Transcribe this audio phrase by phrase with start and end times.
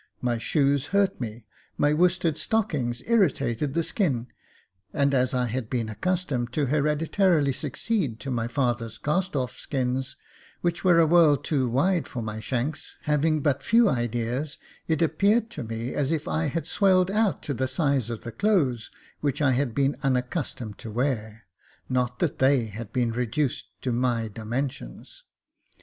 [0.19, 1.45] My shoes hurt me,
[1.77, 4.29] my worsted stockings irritated the skin;
[4.93, 10.17] and as I had been accustomed to hereditarily succeed to my father's cast ofF skins,
[10.61, 15.51] which were a world too wide for my shanks, having but few ideas, it appeared
[15.51, 17.57] to me as if I had swelled out to J.F.
[17.59, 20.91] B 18 Jacob Faithful the size of the clothes which I had been unaccustomed to
[20.91, 21.41] ■wear,
[21.87, 25.25] not that they had been reduced to my dimensions.